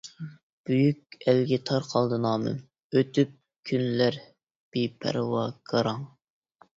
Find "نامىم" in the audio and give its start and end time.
2.23-2.57